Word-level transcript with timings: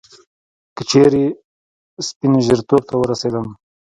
که 0.75 0.81
چیري 0.89 1.25
سپين 2.07 2.33
ژیرتوب 2.45 2.81
ته 2.89 2.95
ورسېدم 2.97 3.47